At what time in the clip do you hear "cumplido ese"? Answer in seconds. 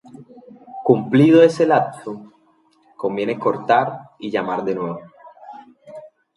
0.83-1.63